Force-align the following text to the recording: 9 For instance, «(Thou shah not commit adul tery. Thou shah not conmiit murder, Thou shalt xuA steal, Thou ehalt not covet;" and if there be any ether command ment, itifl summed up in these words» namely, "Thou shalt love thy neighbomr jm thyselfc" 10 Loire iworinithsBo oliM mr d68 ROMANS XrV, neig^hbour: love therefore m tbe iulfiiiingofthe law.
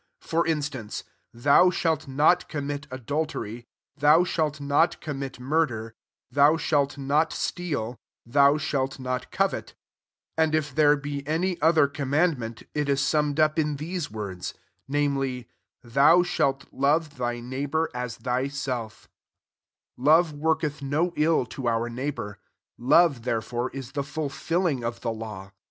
9 0.23 0.27
For 0.29 0.47
instance, 0.47 1.03
«(Thou 1.45 1.69
shah 1.69 1.95
not 2.07 2.49
commit 2.49 2.89
adul 2.89 3.27
tery. 3.27 3.65
Thou 3.95 4.23
shah 4.23 4.49
not 4.59 4.99
conmiit 4.99 5.39
murder, 5.39 5.93
Thou 6.31 6.57
shalt 6.57 6.95
xuA 6.95 7.31
steal, 7.31 7.99
Thou 8.25 8.55
ehalt 8.55 8.97
not 8.97 9.29
covet;" 9.29 9.75
and 10.35 10.55
if 10.55 10.73
there 10.73 10.95
be 10.95 11.23
any 11.27 11.51
ether 11.63 11.87
command 11.87 12.39
ment, 12.39 12.63
itifl 12.73 12.97
summed 12.97 13.39
up 13.39 13.59
in 13.59 13.75
these 13.75 14.09
words» 14.09 14.55
namely, 14.87 15.47
"Thou 15.83 16.23
shalt 16.23 16.65
love 16.73 17.17
thy 17.17 17.35
neighbomr 17.35 17.89
jm 17.93 18.21
thyselfc" 18.23 19.03
10 19.97 20.03
Loire 20.07 20.23
iworinithsBo 20.23 21.09
oliM 21.13 21.13
mr 21.13 21.13
d68 21.13 21.13
ROMANS 21.13 21.51
XrV, 21.53 22.15
neig^hbour: 22.15 22.35
love 22.79 23.21
therefore 23.21 23.69
m 23.71 23.81
tbe 23.81 23.93
iulfiiiingofthe 23.93 25.15
law. 25.15 25.51